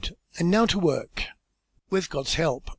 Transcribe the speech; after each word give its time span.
And 0.39 0.49
now 0.49 0.65
to 0.65 0.79
work!" 0.79 1.25
"With 1.91 2.09
God's 2.09 2.33
help!" 2.33 2.63